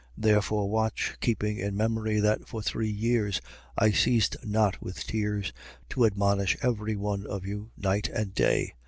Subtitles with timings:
[0.17, 0.23] 20:31.
[0.23, 3.39] Therefore watch, keeping in memory that for three years
[3.77, 5.53] I ceased not with tears
[5.89, 8.73] to admonish every one of you, night and day.